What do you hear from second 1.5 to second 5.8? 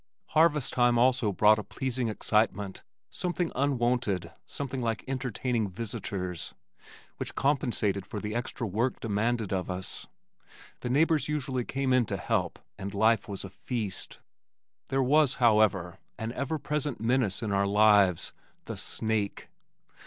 a pleasing excitement (something unwonted, something like entertaining